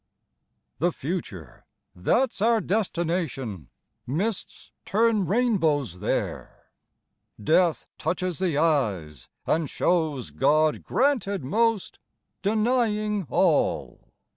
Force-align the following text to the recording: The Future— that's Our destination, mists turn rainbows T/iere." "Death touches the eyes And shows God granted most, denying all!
The 0.79 0.91
Future— 0.91 1.63
that's 1.95 2.41
Our 2.41 2.59
destination, 2.59 3.69
mists 4.07 4.71
turn 4.83 5.27
rainbows 5.27 5.93
T/iere." 5.97 6.49
"Death 7.43 7.85
touches 7.99 8.39
the 8.39 8.57
eyes 8.57 9.29
And 9.45 9.69
shows 9.69 10.31
God 10.31 10.81
granted 10.83 11.43
most, 11.43 11.99
denying 12.41 13.27
all! 13.29 14.11